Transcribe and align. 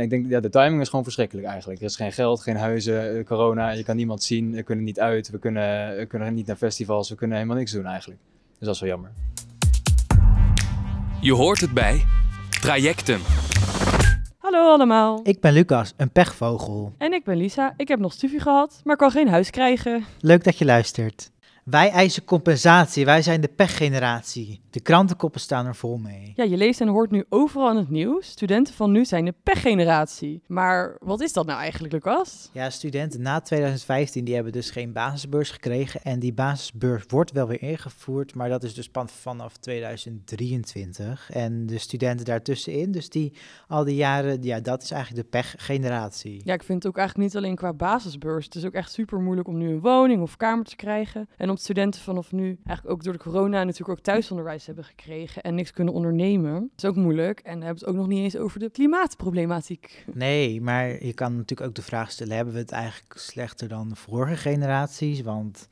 Nee, 0.00 0.08
ik 0.08 0.14
denk, 0.14 0.30
ja, 0.30 0.40
de 0.40 0.48
timing 0.48 0.80
is 0.80 0.88
gewoon 0.88 1.04
verschrikkelijk 1.04 1.46
eigenlijk. 1.46 1.80
Er 1.80 1.86
is 1.86 1.96
geen 1.96 2.12
geld, 2.12 2.40
geen 2.40 2.56
huizen, 2.56 3.18
eh, 3.18 3.24
corona, 3.24 3.70
je 3.70 3.82
kan 3.82 3.96
niemand 3.96 4.22
zien, 4.22 4.52
we 4.52 4.62
kunnen 4.62 4.84
niet 4.84 5.00
uit, 5.00 5.30
we 5.30 5.38
kunnen, 5.38 5.96
we 5.96 6.06
kunnen 6.06 6.34
niet 6.34 6.46
naar 6.46 6.56
festivals, 6.56 7.08
we 7.08 7.14
kunnen 7.14 7.36
helemaal 7.36 7.58
niks 7.58 7.72
doen 7.72 7.84
eigenlijk. 7.86 8.20
Dus 8.58 8.66
dat 8.66 8.74
is 8.74 8.80
wel 8.80 8.90
jammer. 8.90 9.10
Je 11.20 11.32
hoort 11.32 11.60
het 11.60 11.70
bij 11.70 12.04
Trajecten. 12.60 13.20
Hallo 14.38 14.72
allemaal. 14.72 15.20
Ik 15.22 15.40
ben 15.40 15.52
Lucas, 15.52 15.94
een 15.96 16.10
pechvogel. 16.10 16.92
En 16.98 17.12
ik 17.12 17.24
ben 17.24 17.36
Lisa. 17.36 17.74
Ik 17.76 17.88
heb 17.88 17.98
nog 17.98 18.12
studie 18.12 18.40
gehad, 18.40 18.80
maar 18.84 18.96
kan 18.96 19.10
geen 19.10 19.28
huis 19.28 19.50
krijgen. 19.50 20.04
Leuk 20.20 20.44
dat 20.44 20.58
je 20.58 20.64
luistert. 20.64 21.30
Wij 21.70 21.90
eisen 21.90 22.24
compensatie, 22.24 23.04
wij 23.04 23.22
zijn 23.22 23.40
de 23.40 23.48
pechgeneratie. 23.48 24.60
De 24.70 24.80
krantenkoppen 24.80 25.40
staan 25.40 25.66
er 25.66 25.74
vol 25.74 25.96
mee. 25.96 26.32
Ja, 26.36 26.44
je 26.44 26.56
leest 26.56 26.80
en 26.80 26.88
hoort 26.88 27.10
nu 27.10 27.24
overal 27.28 27.70
in 27.70 27.76
het 27.76 27.90
nieuws. 27.90 28.26
Studenten 28.26 28.74
van 28.74 28.90
nu 28.90 29.04
zijn 29.04 29.24
de 29.24 29.34
pechgeneratie. 29.42 30.42
Maar 30.46 30.96
wat 31.00 31.20
is 31.20 31.32
dat 31.32 31.46
nou 31.46 31.60
eigenlijk, 31.60 31.92
Lucas? 31.92 32.50
Ja, 32.52 32.70
studenten 32.70 33.22
na 33.22 33.40
2015 33.40 34.24
die 34.24 34.34
hebben 34.34 34.52
dus 34.52 34.70
geen 34.70 34.92
basisbeurs 34.92 35.50
gekregen. 35.50 36.02
En 36.02 36.18
die 36.18 36.32
basisbeurs 36.32 37.04
wordt 37.06 37.32
wel 37.32 37.46
weer 37.46 37.62
ingevoerd, 37.62 38.34
maar 38.34 38.48
dat 38.48 38.62
is 38.62 38.74
dus 38.74 38.90
vanaf 39.06 39.56
2023. 39.56 41.30
En 41.30 41.66
de 41.66 41.78
studenten 41.78 42.24
daartussenin, 42.24 42.92
dus 42.92 43.08
die 43.08 43.32
al 43.68 43.84
die 43.84 43.96
jaren, 43.96 44.42
ja, 44.42 44.60
dat 44.60 44.82
is 44.82 44.90
eigenlijk 44.90 45.22
de 45.22 45.38
pechgeneratie. 45.38 46.40
Ja, 46.44 46.54
ik 46.54 46.62
vind 46.62 46.82
het 46.82 46.92
ook 46.92 46.98
eigenlijk 46.98 47.28
niet 47.28 47.42
alleen 47.42 47.56
qua 47.56 47.72
basisbeurs. 47.72 48.44
Het 48.44 48.54
is 48.54 48.64
ook 48.64 48.72
echt 48.72 48.92
super 48.92 49.20
moeilijk 49.20 49.48
om 49.48 49.58
nu 49.58 49.68
een 49.68 49.80
woning 49.80 50.22
of 50.22 50.36
kamer 50.36 50.64
te 50.64 50.76
krijgen. 50.76 51.28
En 51.36 51.50
omdat 51.60 51.76
studenten 51.76 52.00
vanaf 52.00 52.32
nu 52.32 52.58
eigenlijk 52.64 52.96
ook 52.96 53.04
door 53.04 53.12
de 53.12 53.18
corona 53.18 53.64
natuurlijk 53.64 53.98
ook 53.98 54.04
thuisonderwijs 54.04 54.66
hebben 54.66 54.84
gekregen 54.84 55.42
en 55.42 55.54
niks 55.54 55.72
kunnen 55.72 55.94
ondernemen. 55.94 56.52
Dat 56.60 56.70
is 56.76 56.84
ook 56.84 56.96
moeilijk. 56.96 57.40
En 57.40 57.58
we 57.58 57.64
hebben 57.64 57.82
het 57.82 57.86
ook 57.86 57.96
nog 57.96 58.06
niet 58.06 58.18
eens 58.18 58.36
over 58.36 58.58
de 58.58 58.70
klimaatproblematiek. 58.70 60.04
Nee, 60.12 60.60
maar 60.60 61.04
je 61.04 61.12
kan 61.12 61.36
natuurlijk 61.36 61.68
ook 61.68 61.74
de 61.74 61.82
vraag 61.82 62.10
stellen: 62.10 62.36
hebben 62.36 62.54
we 62.54 62.60
het 62.60 62.70
eigenlijk 62.70 63.14
slechter 63.16 63.68
dan 63.68 63.88
de 63.88 63.96
vorige 63.96 64.36
generaties? 64.36 65.20
Want 65.20 65.68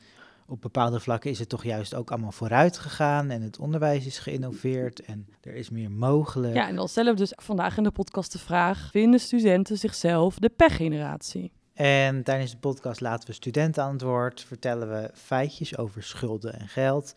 op 0.46 0.60
bepaalde 0.60 1.00
vlakken 1.00 1.30
is 1.30 1.38
het 1.38 1.48
toch 1.48 1.64
juist 1.64 1.94
ook 1.94 2.10
allemaal 2.10 2.32
vooruit 2.32 2.78
gegaan 2.78 3.30
en 3.30 3.42
het 3.42 3.58
onderwijs 3.58 4.06
is 4.06 4.18
geïnnoveerd 4.18 5.00
en 5.00 5.26
er 5.40 5.54
is 5.54 5.70
meer 5.70 5.90
mogelijk. 5.90 6.54
Ja, 6.54 6.68
en 6.68 6.76
dan 6.76 6.88
stellen 6.88 7.12
we 7.12 7.18
dus 7.18 7.32
vandaag 7.36 7.76
in 7.76 7.82
de 7.82 7.90
podcast 7.90 8.32
de 8.32 8.38
vraag: 8.38 8.88
vinden 8.90 9.20
studenten 9.20 9.78
zichzelf 9.78 10.38
de 10.38 10.48
pechgeneratie? 10.48 11.52
En 11.78 12.22
tijdens 12.22 12.50
de 12.50 12.56
podcast 12.56 13.00
laten 13.00 13.28
we 13.28 13.34
studenten 13.34 13.82
aan 13.82 13.92
het 13.92 14.02
woord, 14.02 14.44
vertellen 14.44 14.88
we 14.88 15.10
feitjes 15.14 15.78
over 15.78 16.02
schulden 16.02 16.52
en 16.52 16.68
geld. 16.68 17.12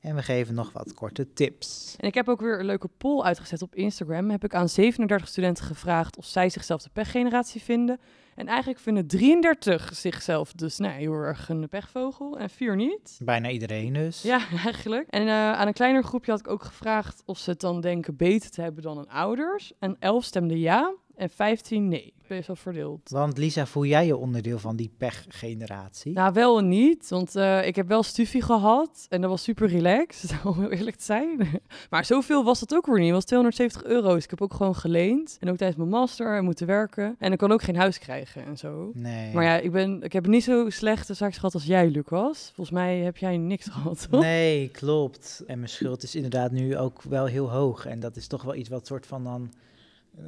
En 0.00 0.14
we 0.14 0.22
geven 0.22 0.54
nog 0.54 0.72
wat 0.72 0.94
korte 0.94 1.32
tips. 1.32 1.94
En 1.98 2.06
ik 2.06 2.14
heb 2.14 2.28
ook 2.28 2.40
weer 2.40 2.58
een 2.58 2.66
leuke 2.66 2.88
poll 2.98 3.22
uitgezet 3.22 3.62
op 3.62 3.74
Instagram. 3.74 4.30
Heb 4.30 4.44
ik 4.44 4.54
aan 4.54 4.68
37 4.68 5.28
studenten 5.28 5.64
gevraagd 5.64 6.16
of 6.16 6.24
zij 6.24 6.48
zichzelf 6.48 6.82
de 6.82 6.90
pechgeneratie 6.92 7.62
vinden. 7.62 8.00
En 8.34 8.46
eigenlijk 8.46 8.78
vinden 8.78 9.06
33 9.06 9.94
zichzelf 9.94 10.52
dus 10.52 10.78
nou, 10.78 10.92
heel 10.92 11.12
erg 11.12 11.48
een 11.48 11.68
pechvogel 11.68 12.38
en 12.38 12.50
vier 12.50 12.76
niet. 12.76 13.18
Bijna 13.22 13.50
iedereen 13.50 13.92
dus. 13.92 14.22
Ja, 14.22 14.40
eigenlijk. 14.64 15.08
En 15.08 15.22
uh, 15.22 15.52
aan 15.52 15.66
een 15.66 15.72
kleiner 15.72 16.04
groepje 16.04 16.30
had 16.30 16.40
ik 16.40 16.48
ook 16.48 16.64
gevraagd 16.64 17.22
of 17.26 17.38
ze 17.38 17.50
het 17.50 17.60
dan 17.60 17.80
denken 17.80 18.16
beter 18.16 18.50
te 18.50 18.62
hebben 18.62 18.82
dan 18.82 18.96
hun 18.96 19.08
ouders. 19.08 19.72
En 19.78 19.96
11 19.98 20.24
stemden 20.24 20.58
ja 20.58 20.94
en 21.16 21.30
15 21.30 21.88
nee. 21.88 22.14
Best 22.28 22.46
wel 22.46 22.56
verdeeld. 22.56 23.10
Want 23.10 23.38
Lisa, 23.38 23.66
voel 23.66 23.84
jij 23.84 24.06
je 24.06 24.16
onderdeel 24.16 24.58
van 24.58 24.76
die 24.76 24.90
pechgeneratie? 24.98 26.12
Nou, 26.12 26.32
wel 26.32 26.58
en 26.58 26.68
niet. 26.68 27.08
Want 27.08 27.36
uh, 27.36 27.66
ik 27.66 27.76
heb 27.76 27.88
wel 27.88 28.02
studie 28.02 28.42
gehad 28.42 29.06
en 29.08 29.20
dat 29.20 29.30
was 29.30 29.42
super 29.42 29.68
relaxed, 29.68 30.34
om 30.44 30.60
heel 30.60 30.70
eerlijk 30.70 30.96
te 30.96 31.04
zijn. 31.04 31.48
maar 31.90 32.04
zoveel 32.04 32.44
was 32.44 32.60
dat 32.60 32.74
ook 32.74 32.86
weer 32.86 32.98
niet. 32.98 33.04
Het 33.04 33.14
was 33.14 33.24
270 33.24 33.84
euro. 33.84 34.14
Dus 34.14 34.24
ik 34.24 34.30
heb 34.30 34.42
ook 34.42 34.54
gewoon 34.54 34.74
geleend. 34.74 35.36
En 35.40 35.50
ook 35.50 35.56
tijdens 35.56 35.78
mijn 35.78 35.90
master 35.90 36.36
en 36.36 36.44
moeten 36.44 36.66
werken. 36.66 37.16
En 37.18 37.32
ik 37.32 37.38
kon 37.38 37.52
ook 37.52 37.62
geen 37.62 37.76
huis 37.76 37.98
krijgen 37.98 38.44
en 38.44 38.56
zo. 38.56 38.90
Nee. 38.94 39.34
Maar 39.34 39.44
ja, 39.44 39.56
ik, 39.56 39.72
ben, 39.72 40.02
ik 40.02 40.12
heb 40.12 40.26
niet 40.26 40.44
zo 40.44 40.70
slechte 40.70 41.14
zaken 41.14 41.34
gehad 41.34 41.54
als 41.54 41.64
jij, 41.64 41.88
Lucas. 41.88 42.50
Volgens 42.54 42.76
mij 42.76 42.98
heb 42.98 43.16
jij 43.16 43.36
niks 43.36 43.66
gehad, 43.66 44.06
toch? 44.10 44.20
Nee, 44.20 44.68
klopt. 44.68 45.42
En 45.46 45.58
mijn 45.58 45.70
schuld 45.70 46.02
is 46.02 46.14
inderdaad 46.14 46.50
nu 46.50 46.76
ook 46.76 47.02
wel 47.02 47.26
heel 47.26 47.50
hoog. 47.50 47.86
En 47.86 48.00
dat 48.00 48.16
is 48.16 48.26
toch 48.26 48.42
wel 48.42 48.54
iets 48.54 48.68
wat 48.68 48.86
soort 48.86 49.06
van 49.06 49.24
dan 49.24 49.42
eh, 49.42 49.64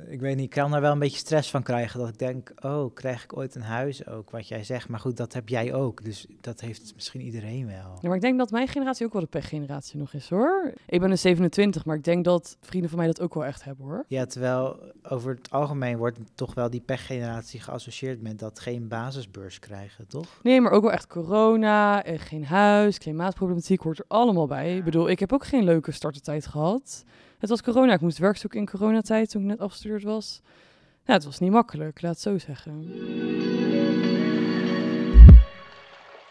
ik 0.08 0.20
weet 0.20 0.36
niet, 0.36 0.44
ik 0.44 0.50
kan 0.50 0.70
daar 0.70 0.80
wel 0.80 0.92
een 0.92 0.98
beetje 0.98 1.18
stress 1.18 1.50
van 1.50 1.62
krijgen. 1.62 2.00
Dat 2.00 2.08
ik 2.08 2.18
denk, 2.18 2.52
oh, 2.60 2.94
krijg 2.94 3.24
ik 3.24 3.36
ooit 3.36 3.54
een 3.54 3.62
huis 3.62 4.06
ook, 4.06 4.30
wat 4.30 4.48
jij 4.48 4.64
zegt. 4.64 4.88
Maar 4.88 5.00
goed, 5.00 5.16
dat 5.16 5.32
heb 5.32 5.48
jij 5.48 5.74
ook. 5.74 6.04
Dus 6.04 6.26
dat 6.40 6.60
heeft 6.60 6.92
misschien 6.94 7.20
iedereen 7.20 7.66
wel. 7.66 7.98
Ja, 8.00 8.08
maar 8.08 8.16
ik 8.16 8.20
denk 8.20 8.38
dat 8.38 8.50
mijn 8.50 8.68
generatie 8.68 9.06
ook 9.06 9.12
wel 9.12 9.22
de 9.22 9.28
pechgeneratie 9.28 9.98
nog 9.98 10.12
is, 10.12 10.28
hoor. 10.28 10.72
Ik 10.86 11.00
ben 11.00 11.10
een 11.10 11.18
27, 11.18 11.84
maar 11.84 11.96
ik 11.96 12.04
denk 12.04 12.24
dat 12.24 12.56
vrienden 12.60 12.90
van 12.90 12.98
mij 12.98 13.08
dat 13.08 13.20
ook 13.20 13.34
wel 13.34 13.44
echt 13.44 13.64
hebben, 13.64 13.84
hoor. 13.84 14.04
Ja, 14.08 14.26
terwijl 14.26 14.76
over 15.02 15.34
het 15.34 15.50
algemeen 15.50 15.96
wordt 15.96 16.18
toch 16.34 16.54
wel 16.54 16.70
die 16.70 16.80
pechgeneratie 16.80 17.60
geassocieerd 17.60 18.22
met 18.22 18.38
dat 18.38 18.60
geen 18.60 18.88
basisbeurs 18.88 19.58
krijgen, 19.58 20.06
toch? 20.06 20.40
Nee, 20.42 20.60
maar 20.60 20.72
ook 20.72 20.82
wel 20.82 20.92
echt 20.92 21.06
corona, 21.06 22.04
en 22.04 22.18
geen 22.18 22.44
huis, 22.44 22.98
klimaatproblematiek 22.98 23.80
hoort 23.80 23.98
er 23.98 24.04
allemaal 24.08 24.46
bij. 24.46 24.76
Ik 24.76 24.84
bedoel, 24.84 25.08
ik 25.08 25.20
heb 25.20 25.32
ook 25.32 25.44
geen 25.44 25.64
leuke 25.64 25.92
startertijd 25.92 26.46
gehad. 26.46 27.04
Het 27.38 27.50
was 27.50 27.62
corona. 27.62 27.92
Ik 27.92 28.00
moest 28.00 28.18
werk 28.18 28.36
zoeken 28.36 28.58
in 28.58 28.66
coronatijd 28.66 29.30
toen 29.30 29.42
ik 29.42 29.48
net 29.48 29.60
afgestuurd 29.60 30.02
was. 30.02 30.40
Ja, 31.04 31.12
het 31.12 31.24
was 31.24 31.38
niet 31.38 31.50
makkelijk, 31.50 32.02
laat 32.02 32.12
het 32.12 32.20
zo 32.20 32.38
zeggen. 32.38 32.92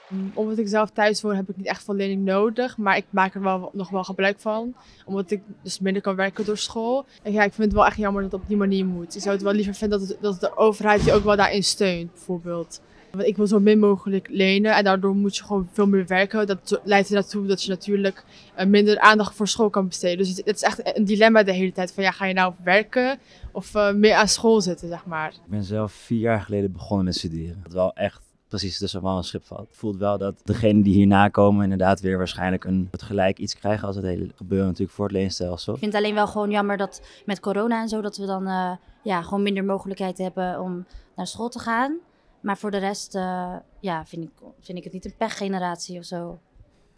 Mm, 0.10 0.32
omdat 0.34 0.58
ik 0.58 0.68
zelf 0.68 0.90
thuis 0.90 1.22
woon, 1.22 1.36
heb 1.36 1.50
ik 1.50 1.58
niet 1.58 1.66
echt 1.66 1.84
veel 1.84 1.94
lening 1.94 2.26
nodig. 2.26 2.78
Maar 2.78 2.98
ik 2.98 3.06
maak 3.10 3.36
er 3.36 3.42
wel 3.42 3.70
nog 3.74 3.90
wel 3.90 4.04
gebruik 4.04 4.40
van. 4.40 4.76
Omdat 5.06 5.32
ik 5.32 5.42
dus 5.62 5.80
minder 5.80 6.02
kan 6.02 6.16
werken 6.16 6.46
door 6.46 6.58
school. 6.58 7.06
En 7.24 7.32
ja, 7.32 7.44
ik 7.44 7.54
vind 7.54 7.68
het 7.68 7.76
wel 7.76 7.86
echt 7.86 7.98
jammer 7.98 8.22
dat 8.22 8.32
het 8.32 8.42
op 8.42 8.48
die 8.48 8.58
manier 8.58 8.86
moet. 8.86 9.16
Ik 9.16 9.22
zou 9.22 9.36
het 9.36 9.44
wel 9.44 9.54
liever 9.54 9.74
vinden 9.74 10.00
dat, 10.00 10.18
dat 10.22 10.40
de 10.40 10.58
overheid 10.58 11.04
je 11.04 11.14
ook 11.14 11.24
wel 11.24 11.36
daarin 11.36 11.64
steunt, 11.64 12.12
bijvoorbeeld. 12.12 12.82
Want 13.18 13.30
ik 13.30 13.38
wil 13.38 13.48
zo 13.48 13.60
min 13.60 13.80
mogelijk 13.80 14.28
lenen 14.32 14.76
en 14.76 14.84
daardoor 14.84 15.16
moet 15.16 15.38
je 15.38 15.44
gewoon 15.44 15.70
veel 15.72 15.88
meer 15.88 16.06
werken. 16.08 16.48
Dat 16.48 16.82
leidt 16.84 17.08
er 17.08 17.14
naartoe 17.14 17.46
dat 17.46 17.64
je 17.64 17.70
natuurlijk 17.70 18.24
uh, 18.60 18.66
minder 18.66 19.00
aandacht 19.00 19.36
voor 19.36 19.48
school 19.48 19.70
kan 19.70 19.88
besteden. 19.88 20.18
Dus 20.18 20.30
het, 20.30 20.46
het, 20.46 20.56
is 20.56 20.62
echt 20.62 20.98
een 20.98 21.06
dilemma 21.06 21.44
de 21.44 21.52
hele 21.52 21.72
tijd 21.72 21.94
van 21.94 22.04
ja, 22.04 22.12
ga 22.12 22.26
je 22.26 22.34
nou 22.34 22.54
werken 22.64 23.20
of 23.52 23.76
uh, 23.76 23.92
meer 23.92 24.14
aan 24.14 24.28
school 24.28 24.62
zitten, 24.62 24.88
zeg 24.88 25.06
maar. 25.06 25.30
Ik 25.30 25.50
ben 25.50 25.64
zelf 25.64 25.92
vier 25.92 26.20
jaar 26.20 26.42
geleden 26.42 26.72
begonnen 26.72 27.06
met 27.06 27.16
studeren. 27.16 27.60
Dat 27.64 27.74
wel 27.74 27.94
echt 27.94 28.22
precies 28.48 28.78
tussen 28.78 29.02
wel 29.02 29.18
een 29.18 29.24
schip 29.24 29.46
valt. 29.46 29.68
Het 29.68 29.78
voelt 29.78 29.98
wel 29.98 30.18
dat 30.18 30.36
degenen 30.44 30.82
die 30.82 30.94
hierna 30.94 31.28
komen 31.28 31.64
inderdaad 31.64 32.00
weer 32.00 32.18
waarschijnlijk 32.18 32.64
een, 32.64 32.88
het 32.92 33.02
gelijk 33.02 33.40
iets 33.40 33.56
krijgen 33.56 33.88
als 33.88 33.96
het 33.96 34.06
hele 34.06 34.28
gebeuren 34.36 34.68
natuurlijk 34.68 34.96
voor 34.96 35.06
het 35.06 35.14
leenstelsel. 35.14 35.74
Ik 35.74 35.80
vind 35.80 35.94
het 35.94 36.02
alleen 36.02 36.16
wel 36.16 36.28
gewoon 36.28 36.52
jammer 36.52 36.78
dat 36.78 37.02
met 37.26 37.40
corona 37.40 37.82
en 37.82 37.90
zo 37.90 38.02
dat 38.02 38.18
we 38.18 38.26
dan 38.26 38.48
uh, 38.48 38.72
ja, 39.04 39.22
gewoon 39.22 39.44
minder 39.44 39.66
mogelijkheid 39.66 40.18
hebben 40.18 40.62
om 40.62 40.86
naar 41.16 41.28
school 41.28 41.50
te 41.50 41.60
gaan. 41.60 41.98
Maar 42.40 42.58
voor 42.58 42.72
de 42.72 42.78
rest 42.78 43.16
uh, 43.16 43.56
ja, 43.80 44.06
vind, 44.06 44.24
ik, 44.24 44.32
vind 44.60 44.78
ik 44.78 44.84
het 44.84 44.94
niet 44.94 45.06
een 45.06 45.16
pechgeneratie 45.18 46.00
of 46.00 46.06
zo. 46.06 46.40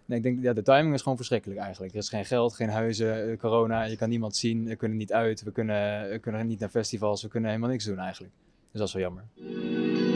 Nee, 0.05 0.17
ik 0.17 0.23
denk, 0.23 0.43
ja, 0.43 0.53
de 0.53 0.61
timing 0.61 0.93
is 0.93 1.01
gewoon 1.01 1.17
verschrikkelijk 1.17 1.59
eigenlijk. 1.59 1.93
Er 1.93 1.99
is 1.99 2.09
geen 2.09 2.25
geld, 2.25 2.53
geen 2.53 2.69
huizen, 2.69 3.37
corona, 3.37 3.83
je 3.83 3.97
kan 3.97 4.09
niemand 4.09 4.35
zien, 4.35 4.65
we 4.65 4.75
kunnen 4.75 4.97
niet 4.97 5.13
uit, 5.13 5.43
we 5.43 5.51
kunnen, 5.51 6.09
we 6.09 6.19
kunnen 6.19 6.47
niet 6.47 6.59
naar 6.59 6.69
festivals, 6.69 7.21
we 7.21 7.27
kunnen 7.27 7.49
helemaal 7.49 7.71
niks 7.71 7.85
doen 7.85 7.99
eigenlijk. 7.99 8.33
Dus 8.71 8.79
dat 8.79 8.87
is 8.87 8.93
wel 8.93 9.03
jammer. 9.03 10.08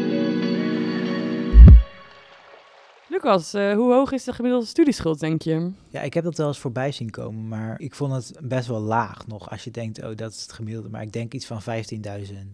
Lucas, 3.24 3.56
uh, 3.56 3.74
hoe 3.74 3.94
hoog 3.94 4.12
is 4.12 4.24
de 4.24 4.34
gemiddelde 4.34 4.66
studieschuld, 4.66 5.20
denk 5.20 5.42
je? 5.42 5.72
Ja, 5.90 6.02
ik 6.02 6.14
heb 6.14 6.24
dat 6.24 6.38
wel 6.38 6.48
eens 6.48 6.60
voorbij 6.60 6.92
zien 6.92 7.10
komen, 7.10 7.48
maar 7.48 7.80
ik 7.80 7.96
vond 7.96 8.14
het 8.14 8.34
best 8.42 8.68
wel 8.68 8.80
laag 8.80 9.28
nog. 9.28 9.50
Als 9.50 9.64
je 9.64 9.72
denkt, 9.72 10.04
oh, 10.04 10.16
dat 10.16 10.32
is 10.32 10.42
het 10.42 10.52
gemiddelde. 10.52 10.90
Maar 10.90 11.02
ik 11.02 11.14
denk 11.14 11.34
iets 11.34 11.46
van 11.46 11.62
15.000. 11.62 11.66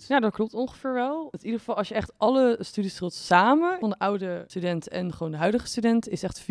Ja, 0.08 0.20
dat 0.20 0.34
klopt 0.34 0.54
ongeveer 0.54 0.94
wel. 0.94 1.30
In 1.32 1.40
ieder 1.42 1.60
geval, 1.60 1.76
als 1.76 1.88
je 1.88 1.94
echt 1.94 2.12
alle 2.18 2.58
studieschuld 2.60 3.14
samen, 3.14 3.78
van 3.80 3.90
de 3.90 4.00
oude 4.00 4.44
student 4.48 4.88
en 4.88 5.14
gewoon 5.14 5.32
de 5.32 5.38
huidige 5.38 5.68
student, 5.68 6.10
is 6.10 6.24
echt 6.24 6.42
24,4 6.42 6.46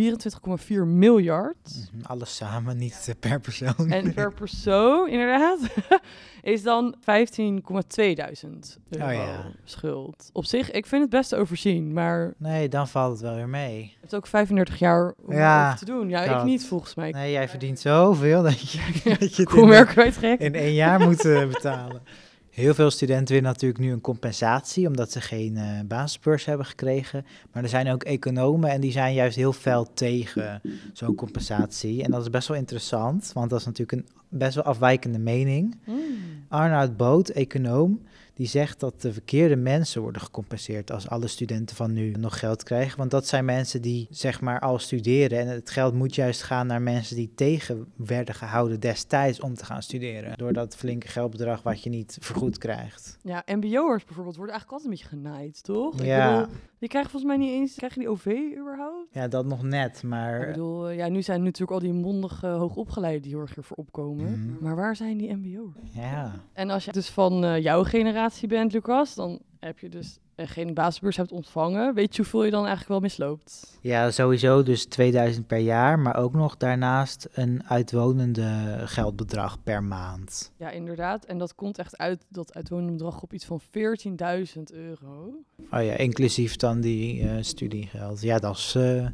miljard. 0.84 1.88
Mm, 1.92 2.00
alles 2.02 2.36
samen, 2.36 2.76
niet 2.76 3.14
per 3.20 3.40
persoon. 3.40 3.90
En 3.90 4.14
per 4.14 4.32
persoon, 4.32 5.08
inderdaad, 5.08 5.58
is 6.42 6.62
dan 6.62 6.94
15,2 7.00 7.04
duizend 8.14 8.78
euro 8.88 9.06
oh, 9.06 9.12
ja. 9.12 9.50
schuld. 9.64 10.30
Op 10.32 10.44
zich, 10.44 10.70
ik 10.70 10.86
vind 10.86 11.02
het 11.02 11.10
best 11.10 11.28
te 11.28 11.36
overzien, 11.36 11.92
maar... 11.92 12.34
Nee, 12.36 12.68
dan 12.68 12.88
valt 12.88 13.12
het 13.12 13.20
wel 13.20 13.34
weer 13.34 13.48
mee. 13.48 13.96
Hebt 14.08 14.20
ook 14.20 14.30
35 14.30 14.78
jaar 14.78 15.14
om 15.26 15.34
ja, 15.34 15.74
te 15.74 15.84
doen. 15.84 16.08
Ja, 16.08 16.26
dat. 16.26 16.38
ik 16.38 16.44
niet 16.44 16.66
volgens 16.66 16.94
mij. 16.94 17.10
Nee, 17.10 17.32
jij 17.32 17.48
verdient 17.48 17.80
zoveel 17.80 18.42
dat 18.42 18.70
je, 18.70 18.78
dat 19.18 19.36
je 19.36 19.42
het 19.42 20.22
in, 20.22 20.38
in 20.38 20.54
één 20.54 20.74
jaar 20.74 21.00
moet 21.00 21.24
uh, 21.24 21.46
betalen. 21.46 22.02
Heel 22.50 22.74
veel 22.74 22.90
studenten 22.90 23.34
willen 23.34 23.50
natuurlijk 23.50 23.80
nu 23.80 23.92
een 23.92 24.00
compensatie, 24.00 24.86
omdat 24.86 25.12
ze 25.12 25.20
geen 25.20 25.56
uh, 25.56 25.64
basisbeurs 25.86 26.44
hebben 26.44 26.66
gekregen. 26.66 27.26
Maar 27.52 27.62
er 27.62 27.68
zijn 27.68 27.90
ook 27.90 28.02
economen 28.02 28.70
en 28.70 28.80
die 28.80 28.92
zijn 28.92 29.14
juist 29.14 29.36
heel 29.36 29.52
fel 29.52 29.92
tegen 29.94 30.60
zo'n 30.92 31.14
compensatie. 31.14 32.02
En 32.02 32.10
dat 32.10 32.22
is 32.22 32.30
best 32.30 32.48
wel 32.48 32.56
interessant, 32.56 33.30
want 33.34 33.50
dat 33.50 33.60
is 33.60 33.66
natuurlijk 33.66 33.92
een 33.92 34.08
best 34.28 34.54
wel 34.54 34.64
afwijkende 34.64 35.18
mening. 35.18 35.78
Mm. 35.84 35.96
Arnoud 36.48 36.96
Boot, 36.96 37.28
econoom, 37.28 38.00
Die 38.38 38.46
zegt 38.46 38.80
dat 38.80 39.00
de 39.00 39.12
verkeerde 39.12 39.56
mensen 39.56 40.02
worden 40.02 40.22
gecompenseerd 40.22 40.90
als 40.90 41.08
alle 41.08 41.26
studenten 41.26 41.76
van 41.76 41.92
nu 41.92 42.10
nog 42.10 42.38
geld 42.38 42.62
krijgen. 42.62 42.98
Want 42.98 43.10
dat 43.10 43.26
zijn 43.26 43.44
mensen 43.44 43.82
die 43.82 44.06
zeg 44.10 44.40
maar 44.40 44.60
al 44.60 44.78
studeren. 44.78 45.38
En 45.38 45.48
het 45.48 45.70
geld 45.70 45.94
moet 45.94 46.14
juist 46.14 46.42
gaan 46.42 46.66
naar 46.66 46.82
mensen 46.82 47.16
die 47.16 47.32
tegen 47.34 47.86
werden 47.96 48.34
gehouden 48.34 48.80
destijds 48.80 49.40
om 49.40 49.54
te 49.54 49.64
gaan 49.64 49.82
studeren. 49.82 50.38
Door 50.38 50.52
dat 50.52 50.76
flinke 50.76 51.08
geldbedrag 51.08 51.62
wat 51.62 51.82
je 51.82 51.90
niet 51.90 52.16
vergoed 52.20 52.58
krijgt. 52.58 53.18
Ja, 53.22 53.42
mbo'ers 53.46 54.04
bijvoorbeeld 54.04 54.36
worden 54.36 54.54
eigenlijk 54.54 54.70
altijd 54.70 54.84
een 54.84 54.90
beetje 54.90 55.08
genaaid, 55.08 55.62
toch? 55.62 56.02
Ja. 56.02 56.28
Ik 56.28 56.40
bedoel, 56.40 56.56
die 56.78 56.88
krijgen 56.88 57.10
volgens 57.10 57.32
mij 57.32 57.46
niet 57.46 57.54
eens... 57.54 57.74
Krijgen 57.74 57.98
die 58.00 58.08
OV 58.08 58.26
überhaupt? 58.58 59.06
Ja, 59.12 59.28
dat 59.28 59.46
nog 59.46 59.62
net, 59.62 60.02
maar... 60.02 60.40
Ik 60.40 60.46
bedoel, 60.46 60.88
eh, 60.88 60.96
ja, 60.96 61.08
nu 61.08 61.22
zijn 61.22 61.42
natuurlijk 61.42 61.70
al 61.70 61.78
die 61.78 61.92
mondige 61.92 62.46
hoogopgeleiden 62.46 63.22
die 63.22 63.30
heel 63.30 63.40
erg 63.40 63.54
hiervoor 63.54 63.76
opkomen. 63.76 64.30
Mhm. 64.30 64.64
Maar 64.64 64.76
waar 64.76 64.96
zijn 64.96 65.18
die 65.18 65.36
mbo'ers? 65.36 65.90
Ja. 65.92 66.32
En 66.52 66.70
als 66.70 66.84
je 66.84 66.92
dus 66.92 67.08
van 67.08 67.44
eh, 67.44 67.62
jouw 67.62 67.84
generatie 67.84 68.26
bent, 68.48 68.72
Lucas, 68.72 69.14
dan 69.14 69.40
heb 69.60 69.78
je 69.78 69.88
dus 69.88 70.18
eh, 70.34 70.46
geen 70.48 70.74
basisbeurs 70.74 71.16
hebt 71.16 71.32
ontvangen. 71.32 71.94
Weet 71.94 72.16
je 72.16 72.22
hoeveel 72.22 72.44
je 72.44 72.50
dan 72.50 72.60
eigenlijk 72.60 72.88
wel 72.88 73.00
misloopt? 73.00 73.78
ja, 73.80 74.10
sowieso 74.10 74.62
dus 74.62 74.84
2000 74.84 75.46
per 75.46 75.58
jaar, 75.58 75.98
maar 75.98 76.16
ook 76.16 76.32
nog 76.32 76.56
daarnaast 76.56 77.28
een 77.32 77.62
uitwonende 77.68 78.78
geldbedrag 78.84 79.62
per 79.62 79.82
maand. 79.82 80.52
Ja, 80.56 80.70
inderdaad. 80.70 81.24
En 81.24 81.38
dat 81.38 81.54
komt 81.54 81.78
echt 81.78 81.98
uit 81.98 82.24
dat 82.28 82.54
uitwonende 82.54 82.92
bedrag 82.92 83.22
op 83.22 83.32
iets 83.32 83.44
van 83.44 83.60
14.000 83.60 84.62
euro. 84.72 85.34
Oh 85.70 85.84
ja, 85.84 85.94
inclusief 85.96 86.56
dan 86.56 86.80
die 86.80 87.28
eh, 87.28 87.36
studiegeld. 87.40 88.20
Ja, 88.20 88.38
dat 88.38 88.56
is, 88.56 88.74
eh, 88.74 89.06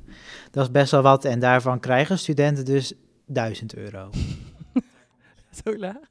dat 0.50 0.64
is 0.64 0.70
best 0.70 0.90
wel 0.90 1.02
wat. 1.02 1.24
En 1.24 1.38
daarvan 1.38 1.80
krijgen 1.80 2.18
studenten 2.18 2.64
dus 2.64 2.92
1000 3.26 3.74
euro 3.74 4.10
Zo 5.64 5.76
laag. 5.76 6.10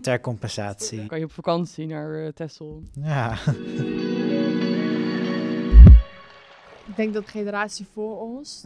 Ter 0.00 0.20
compensatie. 0.20 0.98
Dan 0.98 1.06
kan 1.06 1.18
je 1.18 1.24
op 1.24 1.32
vakantie 1.32 1.86
naar 1.86 2.24
eh 2.24 2.32
Texel. 2.32 2.82
Ja. 2.92 3.36
Ik 6.86 6.96
denk 6.98 7.14
dat 7.14 7.24
de 7.24 7.30
generatie 7.30 7.86
voor 7.92 8.20
ons 8.20 8.64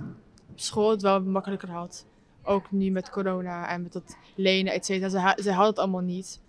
op 0.51 0.61
school 0.61 0.91
het 0.91 1.03
wel 1.03 1.23
makkelijker 1.23 1.71
had. 1.71 2.07
Ook 2.43 2.71
nu 2.71 2.91
met 2.91 3.11
corona 3.11 3.69
en 3.69 3.83
met 3.83 3.93
dat 3.93 4.17
lenen, 4.35 4.73
et 4.73 4.85
cetera. 4.87 5.09
Ze, 5.09 5.19
ha- 5.19 5.37
ze 5.43 5.49
hadden 5.51 5.69
het 5.69 5.79
allemaal 5.79 6.01
niet. 6.01 6.41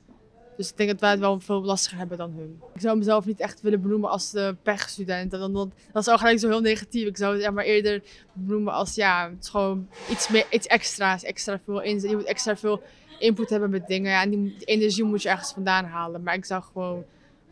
Dus 0.58 0.70
ik 0.70 0.78
denk 0.78 0.90
dat 0.90 1.00
wij 1.00 1.10
het 1.10 1.20
wel 1.20 1.40
veel 1.40 1.62
lastiger 1.64 1.98
hebben 1.98 2.18
dan 2.18 2.32
hun. 2.32 2.62
Ik 2.74 2.82
zou 2.82 2.98
mezelf 2.98 3.26
niet 3.26 3.40
echt 3.40 3.62
willen 3.62 3.82
benoemen 3.82 4.10
als 4.10 4.32
de 4.32 4.56
pechstudent. 4.64 5.32
Dan, 5.32 5.54
dan, 5.54 5.72
dat 5.92 6.02
is 6.02 6.08
al 6.08 6.18
gelijk 6.18 6.40
zo 6.40 6.48
heel 6.48 6.62
negatief. 6.62 7.08
Ik 7.08 7.18
zou 7.18 7.34
het 7.34 7.42
ja, 7.42 7.52
maar 7.52 7.64
eerder 7.64 8.04
benoemen 8.34 8.74
als 8.74 8.96
ja, 8.96 9.30
het 9.30 9.44
is 9.44 9.50
gewoon 9.50 9.88
iets, 10.10 10.28
meer, 10.30 10.46
iets 10.50 10.68
extra's. 10.68 11.24
Extra 11.24 11.60
veel 11.66 11.82
inzet. 11.82 12.10
Je 12.10 12.16
moet 12.16 12.26
extra 12.26 12.58
veel 12.58 12.82
input 13.20 13.50
hebben 13.50 13.70
met 13.70 13.88
dingen. 13.88 14.12
Ja, 14.12 14.22
en 14.22 14.30
die, 14.30 14.56
energie 14.66 15.04
moet 15.04 15.22
je 15.22 15.30
ergens 15.30 15.52
vandaan 15.54 15.86
halen. 15.86 16.24
Maar 16.24 16.34
ik 16.34 16.46
zou 16.46 16.64
gewoon 16.64 17.04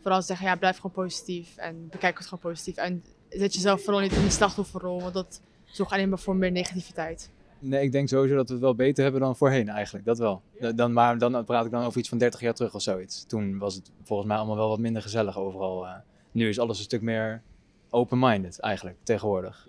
vooral 0.02 0.22
zeggen, 0.22 0.46
ja, 0.46 0.56
blijf 0.56 0.76
gewoon 0.76 0.92
positief. 0.92 1.56
En 1.56 1.88
bekijk 1.90 2.18
het 2.18 2.26
gewoon 2.26 2.52
positief. 2.52 2.76
En 2.76 3.04
zet 3.28 3.54
jezelf 3.54 3.82
vooral 3.82 4.00
niet 4.02 4.12
in 4.12 4.22
de 4.22 4.30
slachtofferrol. 4.30 5.00
Want 5.00 5.14
dat 5.14 5.40
zorgt 5.64 5.92
alleen 5.92 6.08
maar 6.08 6.18
voor 6.18 6.36
meer 6.36 6.50
negativiteit. 6.52 7.30
Nee, 7.58 7.82
ik 7.82 7.92
denk 7.92 8.08
sowieso 8.08 8.36
dat 8.36 8.46
we 8.48 8.52
het 8.54 8.62
wel 8.62 8.74
beter 8.74 9.02
hebben 9.02 9.20
dan 9.20 9.36
voorheen 9.36 9.68
eigenlijk. 9.68 10.04
Dat 10.04 10.18
wel. 10.18 10.42
Da- 10.60 10.72
Dan, 10.72 10.92
maar 10.92 11.18
dan 11.18 11.44
praat 11.44 11.64
ik 11.64 11.70
dan 11.70 11.84
over 11.84 11.98
iets 11.98 12.08
van 12.08 12.18
30 12.18 12.40
jaar 12.40 12.54
terug 12.54 12.74
of 12.74 12.82
zoiets. 12.82 13.24
Toen 13.26 13.58
was 13.58 13.74
het 13.74 13.90
volgens 14.04 14.28
mij 14.28 14.36
allemaal 14.36 14.56
wel 14.56 14.68
wat 14.68 14.78
minder 14.78 15.02
gezellig 15.02 15.38
overal. 15.38 15.86
eh. 15.86 15.92
Nu 16.32 16.48
is 16.48 16.58
alles 16.58 16.78
een 16.78 16.84
stuk 16.84 17.02
meer 17.02 17.42
open-minded 17.90 18.60
eigenlijk 18.60 18.96
tegenwoordig. 19.02 19.66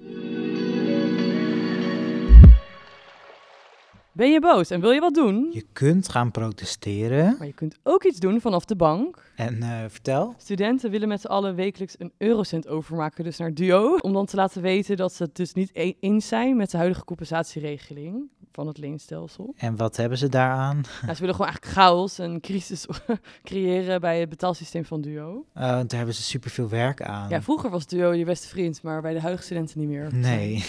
Ben 4.18 4.32
je 4.32 4.40
boos 4.40 4.70
en 4.70 4.82
wil 4.82 4.92
je 4.92 5.00
wat 5.00 5.14
doen? 5.14 5.50
Je 5.54 5.66
kunt 5.74 6.10
gaan 6.10 6.32
protesteren. 6.32 7.36
Maar 7.38 7.48
je 7.48 7.54
kunt 7.54 7.78
ook 7.84 8.04
iets 8.04 8.20
doen 8.20 8.42
vanaf 8.42 8.66
de 8.66 8.76
bank. 8.76 9.32
En 9.36 9.64
eh, 9.64 9.84
vertel. 9.88 10.34
Studenten 10.38 10.92
willen 10.92 11.08
met 11.08 11.22
z'n 11.22 11.28
allen 11.28 11.56
wekelijks 11.56 11.96
een 11.98 12.12
eurocent 12.18 12.68
overmaken, 12.68 13.24
dus 13.24 13.38
naar 13.38 13.54
Duo. 13.54 13.98
Om 13.98 14.14
dan 14.14 14.26
te 14.26 14.36
laten 14.36 14.62
weten 14.62 14.98
dat 14.98 15.14
ze 15.14 15.24
het 15.24 15.36
dus 15.36 15.54
niet 15.54 15.70
e- 15.74 15.94
eens 16.00 16.28
zijn 16.28 16.58
met 16.58 16.72
de 16.72 16.78
huidige 16.78 17.04
compensatieregeling 17.04 18.30
van 18.52 18.68
het 18.68 18.78
leenstelsel. 18.78 19.54
En 19.58 19.76
wat 19.76 19.96
hebben 19.96 20.18
ze 20.18 20.30
daaraan? 20.30 20.82
Nou, 21.02 21.14
ze 21.14 21.20
willen 21.20 21.36
gewoon 21.36 21.52
eigenlijk 21.52 21.80
chaos 21.80 22.20
en 22.20 22.42
crisis 22.42 22.86
creëren 23.44 24.02
bij 24.02 24.20
het 24.20 24.30
betaalsysteem 24.30 24.86
van 24.86 25.02
Duo. 25.02 25.46
Eh, 25.54 25.62
daar 25.64 25.86
hebben 25.88 26.16
ze 26.16 26.22
superveel 26.22 26.70
werk 26.70 27.02
aan. 27.02 27.30
Ja, 27.30 27.42
vroeger 27.42 27.70
was 27.70 27.88
Duo 27.88 28.14
je 28.14 28.26
beste 28.26 28.48
vriend, 28.48 28.82
maar 28.82 29.02
bij 29.02 29.14
de 29.14 29.20
huidige 29.20 29.46
studenten 29.46 29.80
niet 29.80 29.90
meer. 29.90 30.14
Nee. 30.14 30.64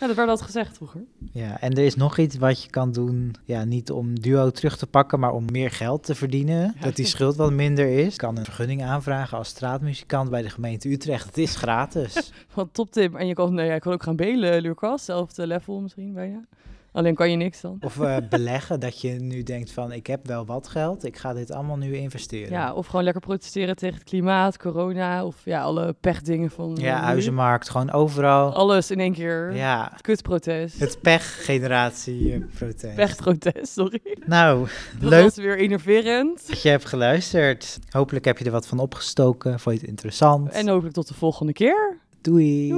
Ja, 0.00 0.06
dat 0.06 0.16
werd 0.16 0.28
altijd 0.28 0.46
gezegd 0.46 0.76
vroeger. 0.76 1.04
Ja, 1.34 1.60
en 1.60 1.72
er 1.72 1.84
is 1.84 1.96
nog 1.96 2.18
iets 2.18 2.36
wat 2.36 2.62
je 2.62 2.70
kan 2.70 2.92
doen. 2.92 3.34
Ja, 3.44 3.64
niet 3.64 3.90
om 3.90 4.20
duo 4.20 4.50
terug 4.50 4.76
te 4.76 4.86
pakken, 4.86 5.20
maar 5.20 5.32
om 5.32 5.44
meer 5.52 5.70
geld 5.70 6.04
te 6.04 6.14
verdienen. 6.14 6.74
Dat 6.80 6.96
die 6.96 7.06
schuld 7.06 7.36
wat 7.36 7.52
minder 7.52 7.86
is. 7.86 8.12
Je 8.12 8.20
kan 8.20 8.36
een 8.36 8.44
vergunning 8.44 8.84
aanvragen 8.84 9.38
als 9.38 9.48
straatmuzikant 9.48 10.30
bij 10.30 10.42
de 10.42 10.50
gemeente 10.50 10.90
Utrecht. 10.90 11.26
Het 11.26 11.38
is 11.38 11.56
gratis. 11.56 12.32
Wat 12.54 12.68
top 12.72 12.90
tip. 12.90 13.14
En 13.14 13.26
je 13.26 13.34
kan, 13.34 13.54
nee, 13.54 13.72
je 13.72 13.78
kan 13.78 13.92
ook 13.92 14.02
gaan 14.02 14.16
belen, 14.16 14.62
Lucas. 14.62 15.04
Zelfde 15.04 15.46
level 15.46 15.80
misschien 15.80 16.12
bijna. 16.12 16.44
Alleen 16.94 17.14
kan 17.14 17.30
je 17.30 17.36
niks 17.36 17.60
dan. 17.60 17.76
Of 17.80 18.00
eh, 18.00 18.16
beleggen, 18.30 18.80
dat 18.80 19.00
je 19.00 19.10
nu 19.10 19.42
denkt 19.42 19.70
van 19.72 19.92
ik 19.92 20.06
heb 20.06 20.26
wel 20.26 20.46
wat 20.46 20.68
geld. 20.68 21.04
Ik 21.04 21.16
ga 21.16 21.32
dit 21.32 21.50
allemaal 21.50 21.76
nu 21.76 21.96
investeren. 21.96 22.50
Ja, 22.50 22.72
of 22.72 22.86
gewoon 22.86 23.04
lekker 23.04 23.22
protesteren 23.22 23.76
tegen 23.76 23.94
het 23.94 24.04
klimaat, 24.04 24.58
corona 24.58 25.24
of 25.24 25.36
ja, 25.44 25.62
alle 25.62 25.94
pechdingen 26.00 26.50
van... 26.50 26.76
Ja, 26.80 26.94
eh, 26.94 27.00
nu. 27.00 27.06
huizenmarkt, 27.06 27.70
gewoon 27.70 27.90
overal. 27.92 28.52
Alles 28.52 28.90
in 28.90 29.00
één 29.00 29.12
keer. 29.12 29.54
Ja, 29.54 29.92
Kutprotest. 30.00 30.78
het 30.80 30.98
pechgeneratie-protest. 31.02 32.94
Pechprotest, 32.94 33.72
sorry. 33.72 34.00
Nou, 34.26 34.68
Dat 35.00 35.10
leuk 35.10 35.22
was 35.22 35.36
weer 35.36 35.56
innoverend. 35.58 36.48
dat 36.48 36.62
je 36.62 36.68
hebt 36.68 36.84
geluisterd. 36.84 37.78
Hopelijk 37.90 38.24
heb 38.24 38.38
je 38.38 38.44
er 38.44 38.50
wat 38.50 38.66
van 38.66 38.78
opgestoken. 38.78 39.60
Vond 39.60 39.74
je 39.74 39.80
het 39.80 39.90
interessant? 39.90 40.50
En 40.50 40.68
hopelijk 40.68 40.94
tot 40.94 41.08
de 41.08 41.14
volgende 41.14 41.52
keer. 41.52 41.96
Doei. 42.20 42.68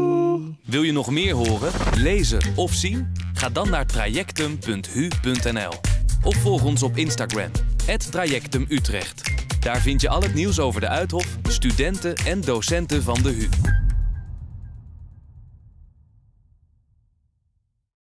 Wil 0.64 0.82
je 0.82 0.92
nog 0.92 1.10
meer 1.10 1.34
horen, 1.34 1.72
lezen 1.98 2.38
of 2.56 2.72
zien? 2.72 3.12
Ga 3.36 3.48
dan 3.48 3.70
naar 3.70 3.86
trajectum.hu.nl 3.86 5.72
of 6.22 6.36
volg 6.36 6.64
ons 6.64 6.82
op 6.82 6.96
Instagram, 6.96 7.50
@trajectumutrecht. 8.10 9.32
Daar 9.60 9.80
vind 9.80 10.00
je 10.00 10.08
al 10.08 10.22
het 10.22 10.34
nieuws 10.34 10.58
over 10.58 10.80
de 10.80 10.88
Uithof, 10.88 11.26
studenten 11.42 12.14
en 12.14 12.40
docenten 12.40 13.02
van 13.02 13.22
de 13.22 13.30
HU. 13.30 13.48